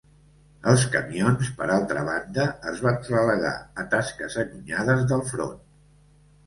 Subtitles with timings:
[0.71, 3.53] Els camions, per altra banda, es van relegar
[3.83, 5.59] a tasques allunyades del front.